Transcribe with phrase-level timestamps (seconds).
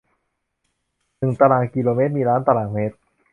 [1.17, 2.95] หนึ่งตารางกิโลเมตร มีล้านตารางเมตร